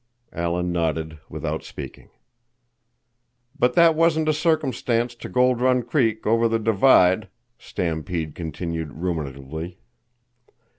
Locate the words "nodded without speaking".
0.71-2.09